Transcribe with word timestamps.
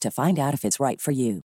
to 0.00 0.10
find 0.10 0.38
out 0.38 0.54
if 0.54 0.64
it's 0.64 0.80
right 0.80 1.00
for 1.00 1.12
you. 1.12 1.42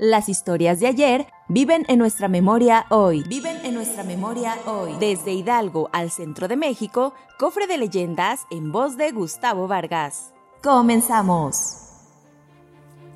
Las 0.00 0.28
historias 0.28 0.78
de 0.78 0.86
ayer 0.86 1.26
viven 1.48 1.84
en 1.88 1.98
nuestra 1.98 2.28
memoria 2.28 2.86
hoy. 2.88 3.24
Viven 3.24 3.56
en 3.64 3.74
nuestra 3.74 4.04
memoria 4.04 4.56
hoy. 4.64 4.94
Desde 5.00 5.32
Hidalgo 5.32 5.90
al 5.92 6.12
centro 6.12 6.46
de 6.46 6.56
México, 6.56 7.14
cofre 7.36 7.66
de 7.66 7.78
leyendas 7.78 8.42
en 8.52 8.70
voz 8.70 8.96
de 8.96 9.10
Gustavo 9.10 9.66
Vargas. 9.66 10.32
Comenzamos. 10.62 11.78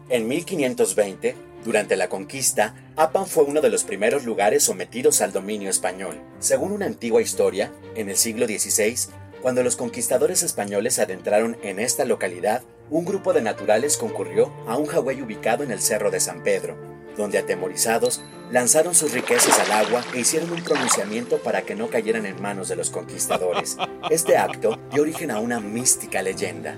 En 0.09 0.27
1520, 0.27 1.37
durante 1.65 1.95
la 1.95 2.09
conquista, 2.09 2.75
Apan 2.97 3.27
fue 3.27 3.45
uno 3.45 3.61
de 3.61 3.71
los 3.71 3.85
primeros 3.85 4.25
lugares 4.25 4.65
sometidos 4.65 5.21
al 5.21 5.33
dominio 5.33 5.71
español. 5.71 6.21
Según 6.41 6.73
una 6.73 6.87
antigua 6.87 7.23
historia, 7.23 7.73
en 7.95 8.11
el 8.11 8.17
siglo 8.17 8.47
XVI, 8.47 8.97
cuando 9.43 9.65
los 9.65 9.75
conquistadores 9.75 10.45
españoles 10.45 11.01
adentraron 11.01 11.57
en 11.63 11.81
esta 11.81 12.05
localidad, 12.05 12.63
un 12.91 13.05
grupo 13.05 13.33
de 13.33 13.43
naturales 13.43 13.97
concurrió 13.97 14.53
a 14.69 14.77
un 14.77 14.87
jagüey 14.87 15.21
ubicado 15.21 15.65
en 15.65 15.73
el 15.73 15.81
Cerro 15.81 16.13
de 16.13 16.21
San 16.21 16.45
Pedro, 16.45 16.77
donde 17.17 17.39
atemorizados 17.39 18.23
lanzaron 18.53 18.95
sus 18.95 19.13
riquezas 19.13 19.59
al 19.59 19.73
agua 19.73 20.05
e 20.15 20.21
hicieron 20.21 20.53
un 20.53 20.63
pronunciamiento 20.63 21.39
para 21.39 21.63
que 21.63 21.75
no 21.75 21.89
cayeran 21.89 22.25
en 22.25 22.41
manos 22.41 22.69
de 22.69 22.77
los 22.77 22.91
conquistadores. 22.91 23.77
Este 24.11 24.37
acto 24.37 24.79
dio 24.93 25.03
origen 25.03 25.33
a 25.33 25.41
una 25.41 25.59
mística 25.59 26.23
leyenda, 26.23 26.77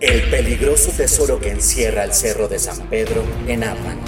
el 0.00 0.22
peligroso 0.30 0.92
tesoro 0.92 1.38
que 1.38 1.50
encierra 1.50 2.04
el 2.04 2.14
Cerro 2.14 2.48
de 2.48 2.58
San 2.58 2.88
Pedro 2.88 3.22
en 3.46 3.62
Apan. 3.62 3.98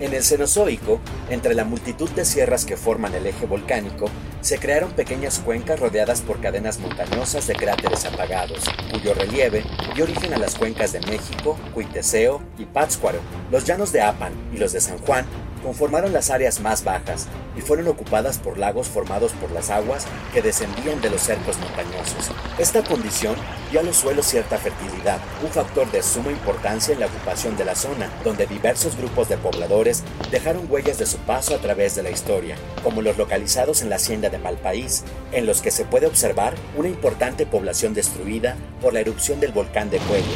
En 0.00 0.12
el 0.12 0.22
Cenozoico, 0.22 1.00
entre 1.30 1.54
la 1.54 1.64
multitud 1.64 2.10
de 2.10 2.26
sierras 2.26 2.66
que 2.66 2.76
forman 2.76 3.14
el 3.14 3.26
eje 3.26 3.46
volcánico, 3.46 4.10
se 4.46 4.60
crearon 4.60 4.92
pequeñas 4.92 5.40
cuencas 5.40 5.80
rodeadas 5.80 6.20
por 6.20 6.40
cadenas 6.40 6.78
montañosas 6.78 7.48
de 7.48 7.56
cráteres 7.56 8.04
apagados, 8.04 8.62
cuyo 8.92 9.12
relieve 9.12 9.64
dio 9.96 10.04
origen 10.04 10.32
a 10.34 10.38
las 10.38 10.54
cuencas 10.54 10.92
de 10.92 11.00
México, 11.00 11.58
Cuiteseo 11.74 12.40
y 12.56 12.64
Pátzcuaro. 12.64 13.18
Los 13.50 13.64
llanos 13.64 13.90
de 13.90 14.02
Apan 14.02 14.32
y 14.54 14.58
los 14.58 14.72
de 14.72 14.80
San 14.80 14.98
Juan 14.98 15.26
conformaron 15.66 16.12
las 16.12 16.30
áreas 16.30 16.60
más 16.60 16.84
bajas 16.84 17.26
y 17.56 17.60
fueron 17.60 17.88
ocupadas 17.88 18.38
por 18.38 18.56
lagos 18.56 18.86
formados 18.86 19.32
por 19.32 19.50
las 19.50 19.68
aguas 19.68 20.06
que 20.32 20.40
descendían 20.40 21.00
de 21.00 21.10
los 21.10 21.22
cercos 21.22 21.58
montañosos. 21.58 22.30
Esta 22.56 22.84
condición 22.84 23.34
dio 23.72 23.80
a 23.80 23.82
los 23.82 23.96
suelos 23.96 24.26
cierta 24.26 24.58
fertilidad, 24.58 25.18
un 25.42 25.50
factor 25.50 25.90
de 25.90 26.04
suma 26.04 26.30
importancia 26.30 26.94
en 26.94 27.00
la 27.00 27.06
ocupación 27.06 27.56
de 27.56 27.64
la 27.64 27.74
zona, 27.74 28.08
donde 28.22 28.46
diversos 28.46 28.96
grupos 28.96 29.28
de 29.28 29.38
pobladores 29.38 30.04
dejaron 30.30 30.70
huellas 30.70 30.98
de 30.98 31.06
su 31.06 31.18
paso 31.18 31.56
a 31.56 31.58
través 31.58 31.96
de 31.96 32.04
la 32.04 32.10
historia, 32.10 32.54
como 32.84 33.02
los 33.02 33.16
localizados 33.16 33.82
en 33.82 33.90
la 33.90 33.96
hacienda 33.96 34.28
de 34.28 34.38
Malpaís, 34.38 35.02
en 35.32 35.46
los 35.46 35.62
que 35.62 35.72
se 35.72 35.84
puede 35.84 36.06
observar 36.06 36.54
una 36.76 36.88
importante 36.88 37.44
población 37.44 37.92
destruida 37.92 38.54
por 38.80 38.92
la 38.92 39.00
erupción 39.00 39.40
del 39.40 39.50
volcán 39.50 39.90
de 39.90 39.98
Cuello, 39.98 40.26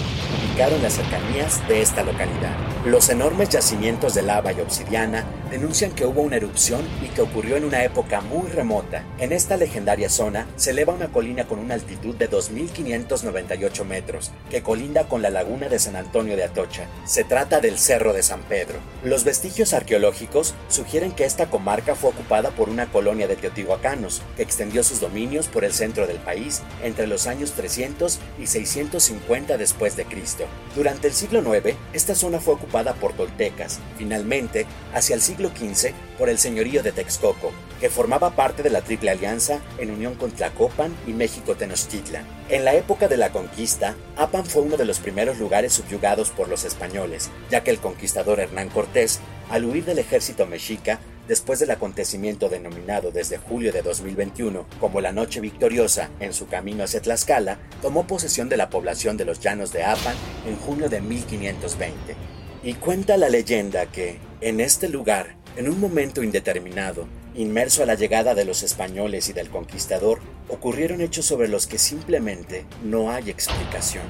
ubicado 0.50 0.74
en 0.74 0.82
las 0.82 0.94
cercanías 0.94 1.66
de 1.68 1.82
esta 1.82 2.02
localidad. 2.02 2.69
Los 2.84 3.10
enormes 3.10 3.50
yacimientos 3.50 4.14
de 4.14 4.22
lava 4.22 4.52
y 4.52 4.60
obsidiana 4.60 5.24
denuncian 5.50 5.90
que 5.92 6.06
hubo 6.06 6.22
una 6.22 6.36
erupción 6.36 6.80
y 7.02 7.08
que 7.08 7.22
ocurrió 7.22 7.56
en 7.56 7.64
una 7.64 7.84
época 7.84 8.20
muy 8.20 8.48
remota. 8.48 9.04
En 9.18 9.32
esta 9.32 9.56
legendaria 9.56 10.08
zona 10.08 10.46
se 10.56 10.70
eleva 10.70 10.94
una 10.94 11.08
colina 11.08 11.46
con 11.46 11.58
una 11.58 11.74
altitud 11.74 12.14
de 12.14 12.30
2.598 12.30 13.84
metros, 13.84 14.30
que 14.48 14.62
colinda 14.62 15.08
con 15.08 15.22
la 15.22 15.30
laguna 15.30 15.68
de 15.68 15.78
San 15.78 15.96
Antonio 15.96 16.36
de 16.36 16.44
Atocha. 16.44 16.86
Se 17.04 17.24
trata 17.24 17.60
del 17.60 17.78
Cerro 17.78 18.12
de 18.12 18.22
San 18.22 18.42
Pedro. 18.42 18.78
Los 19.02 19.24
vestigios 19.24 19.72
arqueológicos 19.72 20.54
sugieren 20.68 21.12
que 21.12 21.24
esta 21.24 21.50
comarca 21.50 21.94
fue 21.94 22.10
ocupada 22.10 22.50
por 22.50 22.68
una 22.68 22.86
colonia 22.86 23.26
de 23.26 23.36
teotihuacanos, 23.36 24.22
que 24.36 24.42
extendió 24.42 24.84
sus 24.84 25.00
dominios 25.00 25.48
por 25.48 25.64
el 25.64 25.72
centro 25.72 26.06
del 26.06 26.18
país 26.18 26.62
entre 26.84 27.06
los 27.06 27.26
años 27.26 27.52
300 27.52 28.18
y 28.38 28.46
650 28.46 29.58
después 29.58 29.96
de 29.96 30.04
Cristo. 30.04 30.44
Durante 30.76 31.08
el 31.08 31.14
siglo 31.14 31.40
IX, 31.40 31.76
esta 31.92 32.14
zona 32.14 32.38
fue 32.38 32.54
ocupada 32.54 32.94
por 32.94 33.12
toltecas. 33.14 33.80
Finalmente, 33.98 34.66
hacia 34.94 35.14
el 35.14 35.20
siglo 35.20 35.39
XV, 35.48 35.92
por 36.18 36.28
el 36.28 36.38
señorío 36.38 36.82
de 36.82 36.92
Texcoco, 36.92 37.52
que 37.80 37.88
formaba 37.88 38.36
parte 38.36 38.62
de 38.62 38.70
la 38.70 38.82
Triple 38.82 39.10
Alianza 39.10 39.60
en 39.78 39.90
unión 39.90 40.14
con 40.14 40.30
Tlacopan 40.30 40.94
y 41.06 41.12
México-Tenochtitlan. 41.12 42.26
En 42.50 42.64
la 42.64 42.74
época 42.74 43.08
de 43.08 43.16
la 43.16 43.32
conquista, 43.32 43.96
Apan 44.16 44.44
fue 44.44 44.62
uno 44.62 44.76
de 44.76 44.84
los 44.84 44.98
primeros 44.98 45.38
lugares 45.38 45.72
subyugados 45.72 46.30
por 46.30 46.48
los 46.48 46.64
españoles, 46.64 47.30
ya 47.50 47.64
que 47.64 47.70
el 47.70 47.78
conquistador 47.78 48.40
Hernán 48.40 48.68
Cortés, 48.68 49.20
al 49.50 49.64
huir 49.64 49.84
del 49.84 49.98
ejército 49.98 50.46
mexica, 50.46 51.00
después 51.30 51.60
del 51.60 51.70
acontecimiento 51.70 52.48
denominado 52.48 53.12
desde 53.12 53.38
julio 53.38 53.72
de 53.72 53.82
2021 53.82 54.66
como 54.80 55.00
la 55.00 55.12
Noche 55.12 55.40
Victoriosa 55.40 56.10
en 56.18 56.32
su 56.32 56.48
camino 56.48 56.82
hacia 56.82 57.00
Tlaxcala, 57.00 57.58
tomó 57.80 58.04
posesión 58.06 58.48
de 58.48 58.56
la 58.56 58.68
población 58.68 59.16
de 59.16 59.24
los 59.24 59.38
llanos 59.38 59.72
de 59.72 59.84
Apan 59.84 60.16
en 60.44 60.56
junio 60.56 60.88
de 60.88 61.00
1520. 61.00 62.16
Y 62.64 62.74
cuenta 62.74 63.16
la 63.16 63.28
leyenda 63.28 63.86
que, 63.86 64.18
en 64.40 64.60
este 64.60 64.88
lugar, 64.88 65.36
en 65.56 65.68
un 65.68 65.78
momento 65.80 66.22
indeterminado, 66.22 67.06
inmerso 67.34 67.82
a 67.82 67.86
la 67.86 67.94
llegada 67.94 68.34
de 68.34 68.46
los 68.46 68.62
españoles 68.62 69.28
y 69.28 69.32
del 69.34 69.50
conquistador, 69.50 70.20
ocurrieron 70.48 71.02
hechos 71.02 71.26
sobre 71.26 71.48
los 71.48 71.66
que 71.66 71.78
simplemente 71.78 72.64
no 72.82 73.10
hay 73.10 73.28
explicación. 73.28 74.04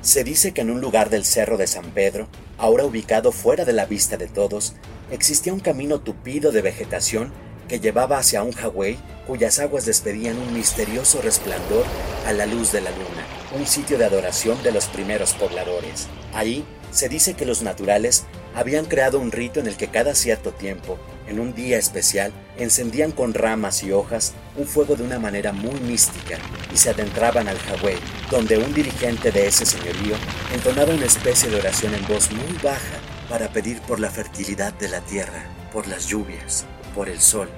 Se 0.00 0.24
dice 0.24 0.52
que 0.52 0.62
en 0.62 0.70
un 0.70 0.80
lugar 0.80 1.10
del 1.10 1.24
Cerro 1.24 1.58
de 1.58 1.66
San 1.66 1.90
Pedro, 1.90 2.28
ahora 2.56 2.84
ubicado 2.84 3.30
fuera 3.30 3.64
de 3.64 3.74
la 3.74 3.84
vista 3.84 4.16
de 4.16 4.26
todos, 4.26 4.74
existía 5.10 5.52
un 5.52 5.60
camino 5.60 6.00
tupido 6.00 6.50
de 6.50 6.62
vegetación 6.62 7.30
que 7.68 7.78
llevaba 7.78 8.18
hacia 8.18 8.42
un 8.42 8.52
jagüey 8.52 8.98
cuyas 9.26 9.58
aguas 9.58 9.86
despedían 9.86 10.38
un 10.38 10.52
misterioso 10.54 11.22
resplandor 11.22 11.84
a 12.26 12.32
la 12.32 12.46
luz 12.46 12.72
de 12.72 12.80
la 12.80 12.90
luna, 12.90 13.26
un 13.56 13.66
sitio 13.66 13.98
de 13.98 14.06
adoración 14.06 14.60
de 14.62 14.72
los 14.72 14.86
primeros 14.86 15.34
pobladores. 15.34 16.08
Ahí 16.32 16.64
se 16.90 17.08
dice 17.08 17.34
que 17.34 17.46
los 17.46 17.62
naturales 17.62 18.24
habían 18.54 18.84
creado 18.84 19.18
un 19.18 19.32
rito 19.32 19.60
en 19.60 19.66
el 19.66 19.76
que 19.76 19.88
cada 19.88 20.14
cierto 20.14 20.52
tiempo, 20.52 20.98
en 21.26 21.40
un 21.40 21.54
día 21.54 21.78
especial, 21.78 22.32
encendían 22.58 23.12
con 23.12 23.34
ramas 23.34 23.82
y 23.82 23.92
hojas 23.92 24.34
un 24.56 24.66
fuego 24.66 24.96
de 24.96 25.04
una 25.04 25.18
manera 25.18 25.52
muy 25.52 25.80
mística 25.80 26.38
y 26.72 26.76
se 26.76 26.90
adentraban 26.90 27.48
al 27.48 27.58
Hawái, 27.58 27.96
donde 28.30 28.58
un 28.58 28.74
dirigente 28.74 29.30
de 29.30 29.46
ese 29.46 29.64
señorío 29.64 30.16
entonaba 30.54 30.92
una 30.94 31.06
especie 31.06 31.48
de 31.48 31.56
oración 31.56 31.94
en 31.94 32.06
voz 32.06 32.30
muy 32.30 32.58
baja 32.62 32.98
para 33.28 33.48
pedir 33.48 33.80
por 33.82 34.00
la 34.00 34.10
fertilidad 34.10 34.74
de 34.74 34.88
la 34.88 35.00
tierra, 35.00 35.46
por 35.72 35.88
las 35.88 36.06
lluvias, 36.06 36.66
por 36.94 37.08
el 37.08 37.20
sol. 37.20 37.48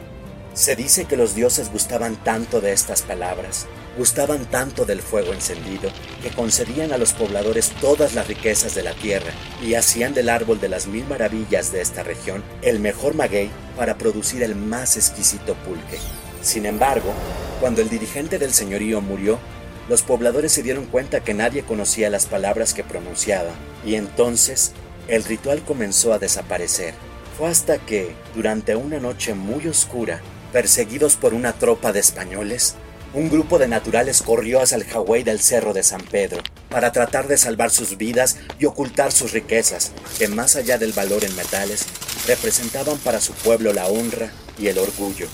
Se 0.52 0.76
dice 0.76 1.06
que 1.06 1.16
los 1.16 1.34
dioses 1.34 1.72
gustaban 1.72 2.14
tanto 2.22 2.60
de 2.60 2.72
estas 2.72 3.02
palabras 3.02 3.66
gustaban 3.96 4.46
tanto 4.46 4.84
del 4.84 5.00
fuego 5.00 5.32
encendido 5.32 5.90
que 6.22 6.30
concedían 6.30 6.92
a 6.92 6.98
los 6.98 7.12
pobladores 7.12 7.70
todas 7.80 8.14
las 8.14 8.26
riquezas 8.26 8.74
de 8.74 8.82
la 8.82 8.92
tierra 8.94 9.32
y 9.62 9.74
hacían 9.74 10.14
del 10.14 10.28
árbol 10.28 10.60
de 10.60 10.68
las 10.68 10.86
mil 10.86 11.06
maravillas 11.06 11.72
de 11.72 11.80
esta 11.80 12.02
región 12.02 12.42
el 12.62 12.80
mejor 12.80 13.14
maguey 13.14 13.50
para 13.76 13.96
producir 13.96 14.42
el 14.42 14.56
más 14.56 14.96
exquisito 14.96 15.54
pulque. 15.54 15.98
Sin 16.42 16.66
embargo, 16.66 17.12
cuando 17.60 17.80
el 17.80 17.88
dirigente 17.88 18.38
del 18.38 18.52
señorío 18.52 19.00
murió, 19.00 19.38
los 19.88 20.02
pobladores 20.02 20.52
se 20.52 20.62
dieron 20.62 20.86
cuenta 20.86 21.20
que 21.20 21.34
nadie 21.34 21.62
conocía 21.62 22.10
las 22.10 22.26
palabras 22.26 22.74
que 22.74 22.84
pronunciaba 22.84 23.50
y 23.84 23.94
entonces 23.94 24.72
el 25.08 25.24
ritual 25.24 25.62
comenzó 25.62 26.12
a 26.12 26.18
desaparecer. 26.18 26.94
Fue 27.36 27.48
hasta 27.48 27.78
que, 27.78 28.14
durante 28.34 28.76
una 28.76 28.98
noche 28.98 29.34
muy 29.34 29.66
oscura, 29.66 30.20
perseguidos 30.52 31.16
por 31.16 31.34
una 31.34 31.52
tropa 31.52 31.92
de 31.92 32.00
españoles, 32.00 32.76
un 33.14 33.30
grupo 33.30 33.58
de 33.58 33.68
naturales 33.68 34.22
corrió 34.22 34.60
hacia 34.60 34.76
el 34.76 34.84
Hawái 34.84 35.22
del 35.22 35.38
Cerro 35.38 35.72
de 35.72 35.84
San 35.84 36.00
Pedro. 36.02 36.42
para 36.68 36.90
tratar 36.90 37.28
de 37.28 37.38
salvar 37.38 37.70
sus 37.70 37.96
vidas 37.96 38.36
y 38.58 38.64
ocultar 38.64 39.12
sus 39.12 39.30
riquezas, 39.30 39.92
que 40.18 40.26
más 40.26 40.56
allá 40.56 40.76
del 40.76 40.92
valor 40.92 41.24
en 41.24 41.36
metales, 41.36 41.86
representaban 42.26 42.98
para 42.98 43.20
su 43.20 43.32
pueblo 43.32 43.72
la 43.72 43.86
honra 43.86 44.32
y 44.58 44.66
el 44.66 44.78
orgullo. 44.78 45.28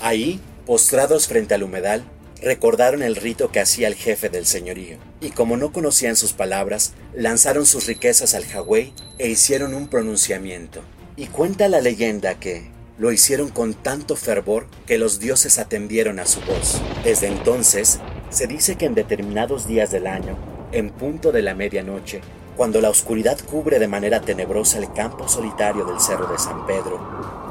Ahí, 0.00 0.40
postrados 0.66 1.28
frente 1.28 1.54
al 1.54 1.62
humedal, 1.62 2.04
recordaron 2.42 3.04
el 3.04 3.14
rito 3.14 3.52
que 3.52 3.60
hacía 3.60 3.86
el 3.86 3.94
jefe 3.94 4.30
del 4.30 4.46
señorío, 4.46 4.98
y 5.20 5.30
como 5.30 5.56
no 5.56 5.72
conocían 5.72 6.16
sus 6.16 6.32
palabras, 6.32 6.94
lanzaron 7.14 7.66
sus 7.66 7.86
riquezas 7.86 8.34
al 8.34 8.46
Hawái 8.46 8.92
e 9.18 9.28
hicieron 9.28 9.74
un 9.74 9.86
pronunciamiento. 9.86 10.82
Y 11.16 11.26
cuenta 11.26 11.68
la 11.68 11.80
leyenda 11.80 12.40
que 12.40 12.68
lo 13.00 13.10
hicieron 13.12 13.48
con 13.48 13.72
tanto 13.72 14.14
fervor 14.14 14.66
que 14.86 14.98
los 14.98 15.20
dioses 15.20 15.58
atendieron 15.58 16.18
a 16.18 16.26
su 16.26 16.38
voz. 16.42 16.82
Desde 17.02 17.28
entonces, 17.28 17.98
se 18.28 18.46
dice 18.46 18.76
que 18.76 18.84
en 18.84 18.94
determinados 18.94 19.66
días 19.66 19.90
del 19.90 20.06
año, 20.06 20.36
en 20.70 20.90
punto 20.90 21.32
de 21.32 21.40
la 21.40 21.54
medianoche, 21.54 22.20
cuando 22.58 22.82
la 22.82 22.90
oscuridad 22.90 23.38
cubre 23.40 23.78
de 23.78 23.88
manera 23.88 24.20
tenebrosa 24.20 24.76
el 24.76 24.92
campo 24.92 25.28
solitario 25.28 25.86
del 25.86 25.98
Cerro 25.98 26.26
de 26.26 26.38
San 26.38 26.66
Pedro, 26.66 27.00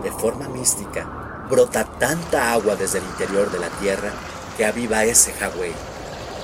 de 0.03 0.11
forma 0.11 0.47
mística, 0.49 1.47
brota 1.49 1.83
tanta 1.97 2.53
agua 2.53 2.75
desde 2.75 2.99
el 2.99 3.05
interior 3.05 3.51
de 3.51 3.57
la 3.57 3.69
tierra 3.81 4.13
que 4.55 4.65
aviva 4.65 5.03
ese 5.03 5.31
Hawái. 5.31 5.73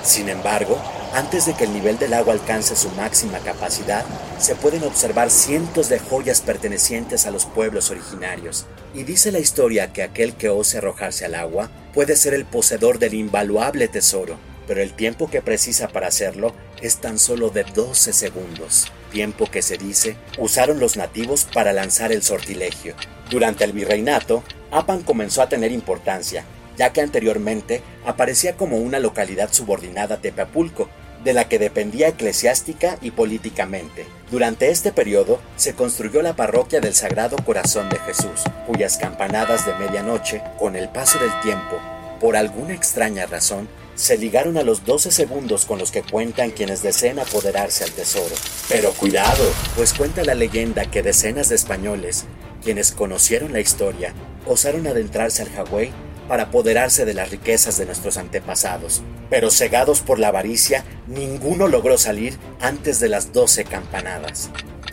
Sin 0.02 0.30
embargo, 0.30 0.82
antes 1.16 1.46
de 1.46 1.54
que 1.54 1.64
el 1.64 1.72
nivel 1.72 1.98
del 1.98 2.14
agua 2.14 2.34
alcance 2.34 2.76
su 2.76 2.90
máxima 2.90 3.40
capacidad, 3.40 4.04
se 4.38 4.54
pueden 4.54 4.84
observar 4.84 5.32
cientos 5.32 5.88
de 5.88 5.98
joyas 5.98 6.42
pertenecientes 6.42 7.26
a 7.26 7.32
los 7.32 7.46
pueblos 7.46 7.90
originarios, 7.90 8.66
y 8.94 9.04
dice 9.04 9.32
la 9.32 9.40
historia 9.40 9.94
que 9.94 10.04
aquel 10.04 10.34
que 10.34 10.50
ose 10.50 10.80
arrojarse 10.80 11.24
al 11.24 11.36
agua 11.36 11.72
puede 11.94 12.18
ser 12.18 12.34
el 12.34 12.44
poseedor 12.44 13.00
del 13.00 13.14
invaluable 13.14 13.88
tesoro, 13.88 14.38
pero 14.68 14.82
el 14.82 14.92
tiempo 14.92 15.30
que 15.30 15.42
precisa 15.42 15.88
para 15.88 16.08
hacerlo 16.08 16.54
es 16.82 16.98
tan 16.98 17.18
solo 17.18 17.50
de 17.50 17.64
12 17.64 18.12
segundos, 18.12 18.92
tiempo 19.10 19.50
que 19.50 19.62
se 19.62 19.78
dice 19.78 20.18
usaron 20.38 20.82
los 20.82 20.98
nativos 20.98 21.48
para 21.54 21.72
lanzar 21.72 22.12
el 22.12 22.24
sortilegio. 22.24 22.94
Durante 23.30 23.64
el 23.64 23.72
virreinato, 23.72 24.44
Apan 24.70 25.02
comenzó 25.02 25.42
a 25.42 25.48
tener 25.48 25.72
importancia, 25.72 26.44
ya 26.76 26.92
que 26.92 27.00
anteriormente 27.00 27.82
aparecía 28.06 28.58
como 28.58 28.80
una 28.80 29.00
localidad 29.00 29.54
subordinada 29.54 30.16
a 30.16 30.22
Tepapulco, 30.22 30.90
de 31.26 31.34
la 31.34 31.50
que 31.50 31.60
dependía 31.60 32.08
eclesiástica 32.08 32.98
y 33.02 33.12
políticamente. 33.12 34.06
Durante 34.32 34.70
este 34.70 34.94
periodo 34.94 35.42
se 35.58 35.74
construyó 35.74 36.22
la 36.22 36.36
parroquia 36.36 36.80
del 36.80 36.94
Sagrado 36.94 37.36
Corazón 37.44 37.90
de 37.90 37.98
Jesús, 38.00 38.44
cuyas 38.68 38.98
campanadas 38.98 39.66
de 39.66 39.74
medianoche, 39.76 40.42
con 40.58 40.76
el 40.76 40.88
paso 40.88 41.20
del 41.20 41.38
tiempo, 41.42 41.82
por 42.22 42.38
alguna 42.38 42.74
extraña 42.74 43.26
razón, 43.26 43.68
se 43.96 44.18
ligaron 44.18 44.58
a 44.58 44.64
los 44.64 44.86
12 44.86 45.10
segundos 45.10 45.66
con 45.66 45.80
los 45.80 45.92
que 45.92 46.04
cuentan 46.04 46.52
quienes 46.52 46.84
deseen 46.84 47.18
apoderarse 47.18 47.84
al 47.84 47.92
tesoro. 47.92 48.36
Pero 48.70 48.92
cuidado, 48.92 49.44
pues 49.76 49.94
cuenta 49.94 50.24
la 50.24 50.36
leyenda 50.36 50.90
que 50.92 51.02
decenas 51.02 51.50
de 51.50 51.56
españoles, 51.56 52.26
quienes 52.64 52.92
conocieron 52.92 53.54
la 53.54 53.62
historia, 53.62 54.14
osaron 54.46 54.86
adentrarse 54.86 55.42
al 55.42 55.50
Hawái 55.50 55.92
para 56.28 56.44
apoderarse 56.44 57.06
de 57.06 57.14
las 57.14 57.32
riquezas 57.32 57.78
de 57.78 57.86
nuestros 57.86 58.18
antepasados. 58.18 59.02
Pero 59.30 59.52
cegados 59.52 60.02
por 60.02 60.20
la 60.20 60.30
avaricia, 60.30 60.84
ninguno 61.08 61.68
logró 61.68 61.98
salir 61.98 62.38
antes 62.60 63.00
de 63.00 63.10
las 63.10 63.34
doce 63.34 63.66
campanadas. 63.66 64.50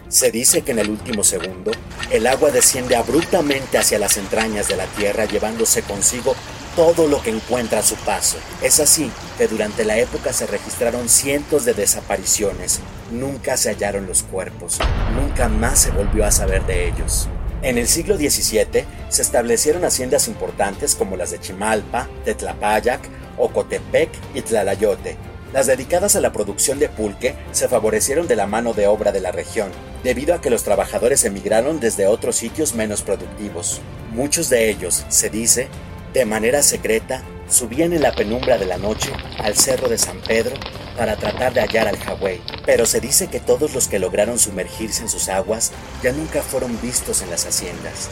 Se 0.08 0.30
dice 0.30 0.60
que 0.60 0.72
en 0.72 0.78
el 0.78 0.90
último 0.90 1.24
segundo, 1.24 1.70
el 2.10 2.26
agua 2.26 2.50
desciende 2.50 2.96
abruptamente 2.96 3.78
hacia 3.78 3.98
las 3.98 4.18
entrañas 4.18 4.68
de 4.68 4.76
la 4.76 4.84
tierra 4.84 5.24
llevándose 5.24 5.82
consigo 5.82 6.34
todo 6.76 7.06
lo 7.06 7.22
que 7.22 7.30
encuentra 7.30 7.80
a 7.80 7.82
su 7.82 7.96
paso. 7.96 8.36
Es 8.62 8.80
así 8.80 9.10
que 9.38 9.48
durante 9.48 9.84
la 9.84 9.98
época 9.98 10.32
se 10.32 10.46
registraron 10.46 11.08
cientos 11.08 11.64
de 11.64 11.74
desapariciones, 11.74 12.80
nunca 13.10 13.56
se 13.56 13.70
hallaron 13.70 14.06
los 14.06 14.22
cuerpos, 14.22 14.78
nunca 15.14 15.48
más 15.48 15.80
se 15.80 15.90
volvió 15.90 16.24
a 16.26 16.30
saber 16.30 16.64
de 16.66 16.88
ellos. 16.88 17.28
En 17.62 17.78
el 17.78 17.86
siglo 17.86 18.16
XVII 18.16 18.84
se 19.08 19.22
establecieron 19.22 19.84
haciendas 19.84 20.26
importantes 20.26 20.96
como 20.96 21.16
las 21.16 21.30
de 21.30 21.38
Chimalpa, 21.38 22.08
Tetlapayac, 22.24 23.00
Ocotepec 23.38 24.10
y 24.34 24.42
Tlalayote. 24.42 25.16
Las 25.52 25.68
dedicadas 25.68 26.16
a 26.16 26.20
la 26.20 26.32
producción 26.32 26.80
de 26.80 26.88
pulque 26.88 27.36
se 27.52 27.68
favorecieron 27.68 28.26
de 28.26 28.34
la 28.34 28.48
mano 28.48 28.72
de 28.72 28.88
obra 28.88 29.12
de 29.12 29.20
la 29.20 29.30
región, 29.30 29.70
debido 30.02 30.34
a 30.34 30.40
que 30.40 30.50
los 30.50 30.64
trabajadores 30.64 31.24
emigraron 31.24 31.78
desde 31.78 32.08
otros 32.08 32.34
sitios 32.34 32.74
menos 32.74 33.02
productivos. 33.02 33.80
Muchos 34.10 34.48
de 34.50 34.68
ellos, 34.68 35.04
se 35.08 35.30
dice, 35.30 35.68
de 36.12 36.24
manera 36.24 36.62
secreta, 36.62 37.22
subían 37.48 37.92
en 37.92 38.02
la 38.02 38.12
penumbra 38.12 38.58
de 38.58 38.66
la 38.66 38.78
noche 38.78 39.12
al 39.38 39.56
cerro 39.56 39.88
de 39.88 39.98
San 39.98 40.20
Pedro 40.20 40.56
para 40.96 41.16
tratar 41.16 41.52
de 41.54 41.60
hallar 41.60 41.88
al 41.88 41.98
Hawái, 41.98 42.40
pero 42.64 42.86
se 42.86 43.00
dice 43.00 43.28
que 43.28 43.40
todos 43.40 43.74
los 43.74 43.88
que 43.88 43.98
lograron 43.98 44.38
sumergirse 44.38 45.02
en 45.02 45.08
sus 45.08 45.28
aguas 45.28 45.72
ya 46.02 46.12
nunca 46.12 46.42
fueron 46.42 46.80
vistos 46.80 47.22
en 47.22 47.30
las 47.30 47.46
haciendas. 47.46 48.08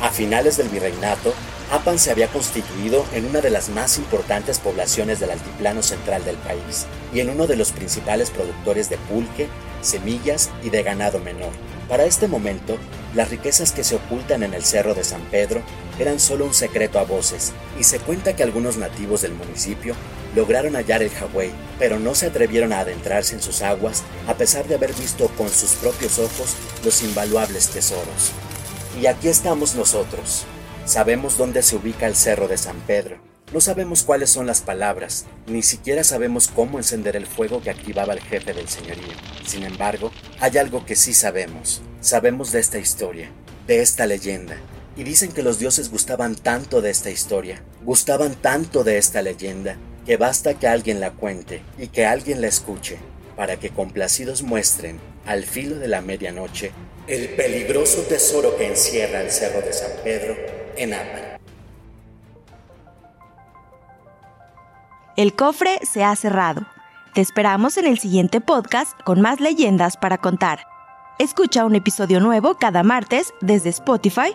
A 0.00 0.10
finales 0.10 0.56
del 0.56 0.68
virreinato, 0.68 1.32
Apan 1.70 1.98
se 1.98 2.10
había 2.10 2.28
constituido 2.28 3.06
en 3.14 3.24
una 3.24 3.40
de 3.40 3.48
las 3.48 3.70
más 3.70 3.96
importantes 3.96 4.58
poblaciones 4.58 5.20
del 5.20 5.30
altiplano 5.30 5.82
central 5.82 6.22
del 6.24 6.36
país 6.36 6.86
y 7.14 7.20
en 7.20 7.30
uno 7.30 7.46
de 7.46 7.56
los 7.56 7.72
principales 7.72 8.30
productores 8.30 8.90
de 8.90 8.98
pulque, 8.98 9.48
semillas 9.80 10.50
y 10.62 10.68
de 10.68 10.82
ganado 10.82 11.18
menor. 11.18 11.52
Para 11.88 12.04
este 12.04 12.28
momento, 12.28 12.76
las 13.14 13.30
riquezas 13.30 13.72
que 13.72 13.84
se 13.84 13.96
ocultan 13.96 14.42
en 14.42 14.54
el 14.54 14.64
Cerro 14.64 14.94
de 14.94 15.04
San 15.04 15.22
Pedro 15.30 15.62
eran 15.98 16.20
solo 16.20 16.44
un 16.44 16.54
secreto 16.54 16.98
a 16.98 17.04
voces, 17.04 17.52
y 17.78 17.84
se 17.84 17.98
cuenta 17.98 18.34
que 18.34 18.42
algunos 18.42 18.76
nativos 18.76 19.22
del 19.22 19.34
municipio 19.34 19.94
lograron 20.34 20.74
hallar 20.74 21.02
el 21.02 21.10
Hawái, 21.10 21.52
pero 21.78 21.98
no 21.98 22.14
se 22.14 22.26
atrevieron 22.26 22.72
a 22.72 22.80
adentrarse 22.80 23.34
en 23.34 23.42
sus 23.42 23.62
aguas 23.62 24.02
a 24.26 24.34
pesar 24.34 24.66
de 24.66 24.74
haber 24.74 24.94
visto 24.94 25.28
con 25.36 25.48
sus 25.48 25.72
propios 25.72 26.18
ojos 26.18 26.54
los 26.84 27.02
invaluables 27.02 27.68
tesoros. 27.68 28.32
Y 29.00 29.06
aquí 29.06 29.28
estamos 29.28 29.74
nosotros. 29.74 30.44
Sabemos 30.84 31.36
dónde 31.38 31.62
se 31.62 31.76
ubica 31.76 32.06
el 32.06 32.16
Cerro 32.16 32.48
de 32.48 32.58
San 32.58 32.80
Pedro, 32.80 33.18
no 33.52 33.60
sabemos 33.60 34.02
cuáles 34.02 34.30
son 34.30 34.46
las 34.46 34.62
palabras, 34.62 35.26
ni 35.46 35.60
siquiera 35.60 36.04
sabemos 36.04 36.48
cómo 36.48 36.78
encender 36.78 37.16
el 37.16 37.26
fuego 37.26 37.60
que 37.60 37.68
activaba 37.68 38.14
el 38.14 38.20
jefe 38.20 38.54
del 38.54 38.66
señorío. 38.66 39.12
Sin 39.46 39.64
embargo, 39.64 40.10
hay 40.40 40.56
algo 40.56 40.86
que 40.86 40.96
sí 40.96 41.12
sabemos. 41.12 41.82
Sabemos 42.00 42.50
de 42.50 42.60
esta 42.60 42.78
historia, 42.78 43.30
de 43.66 43.82
esta 43.82 44.06
leyenda. 44.06 44.56
Y 44.96 45.04
dicen 45.04 45.32
que 45.32 45.42
los 45.42 45.58
dioses 45.58 45.90
gustaban 45.90 46.34
tanto 46.34 46.82
de 46.82 46.90
esta 46.90 47.10
historia, 47.10 47.62
gustaban 47.84 48.34
tanto 48.34 48.84
de 48.84 48.98
esta 48.98 49.22
leyenda, 49.22 49.76
que 50.04 50.16
basta 50.16 50.54
que 50.54 50.68
alguien 50.68 51.00
la 51.00 51.12
cuente 51.12 51.62
y 51.78 51.88
que 51.88 52.04
alguien 52.04 52.40
la 52.40 52.48
escuche, 52.48 52.98
para 53.36 53.56
que 53.56 53.70
complacidos 53.70 54.42
muestren, 54.42 55.00
al 55.26 55.44
filo 55.44 55.76
de 55.76 55.88
la 55.88 56.02
medianoche, 56.02 56.72
el 57.06 57.30
peligroso 57.30 58.02
tesoro 58.02 58.56
que 58.56 58.68
encierra 58.68 59.22
el 59.22 59.30
Cerro 59.30 59.60
de 59.60 59.72
San 59.72 59.90
Pedro 60.04 60.36
en 60.76 60.94
Apa. 60.94 61.38
El 65.16 65.34
cofre 65.34 65.78
se 65.82 66.04
ha 66.04 66.16
cerrado. 66.16 66.66
Te 67.14 67.20
esperamos 67.20 67.76
en 67.76 67.86
el 67.86 67.98
siguiente 67.98 68.40
podcast 68.40 68.98
con 69.04 69.20
más 69.20 69.40
leyendas 69.40 69.98
para 69.98 70.16
contar. 70.18 70.60
Escucha 71.18 71.66
un 71.66 71.74
episodio 71.74 72.20
nuevo 72.20 72.56
cada 72.56 72.82
martes 72.82 73.34
desde 73.42 73.68
Spotify, 73.68 74.34